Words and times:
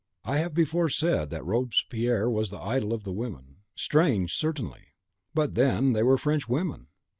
I 0.25 0.37
have 0.39 0.55
before 0.55 0.89
said 0.89 1.29
that 1.29 1.45
Robespierre 1.45 2.27
was 2.27 2.49
the 2.49 2.57
idol 2.57 2.91
of 2.91 3.03
the 3.03 3.13
women. 3.13 3.57
Strange 3.75 4.33
certainly! 4.33 4.87
but 5.35 5.53
then 5.53 5.93
they 5.93 6.01
were 6.01 6.17
French 6.17 6.49
women! 6.49 6.87